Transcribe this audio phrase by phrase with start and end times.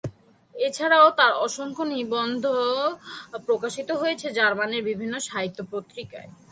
[0.55, 2.43] এছাড়াও তার অসংখ্য নিবন্ধ
[3.47, 6.29] প্রকাশিত হয়েছে জার্মানীর বিভিন্ন সাহিত্য পত্রিকায়।